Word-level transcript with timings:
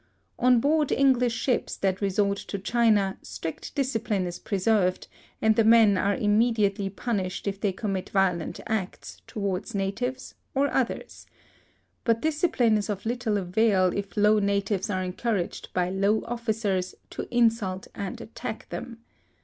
On 0.39 0.59
board 0.59 0.91
English 0.91 1.35
ships 1.35 1.77
that 1.77 2.01
resort 2.01 2.39
to 2.39 2.57
China, 2.57 3.19
strict 3.21 3.75
discipline 3.75 4.25
is 4.25 4.39
preserved, 4.39 5.07
and 5.43 5.55
the 5.55 5.63
men 5.63 5.95
are 5.95 6.15
immediately 6.15 6.89
punished, 6.89 7.45
if 7.45 7.59
they 7.61 7.71
commit 7.71 8.09
violent 8.09 8.59
acts, 8.65 9.21
towards 9.27 9.75
natives 9.75 10.33
or 10.55 10.73
others: 10.73 11.27
but 12.03 12.19
discipline 12.21 12.77
is 12.79 12.89
of 12.89 13.05
little 13.05 13.37
avail, 13.37 13.95
if 13.95 14.17
low 14.17 14.39
natives 14.39 14.89
are 14.89 15.03
encouraged 15.03 15.71
by 15.71 15.91
low 15.91 16.23
officers, 16.25 16.95
to 17.11 17.27
insult 17.29 17.87
and 17.93 18.19
attack 18.21 18.69
them. 18.69 19.03